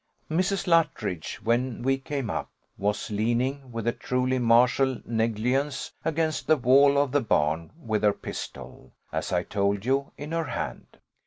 [0.31, 0.65] Mrs.
[0.65, 6.97] Luttridge, when we came up, was leaning, with a truly martial negligence, against the wall
[6.97, 10.97] of the barn, with her pistol, as I told you, in her hand.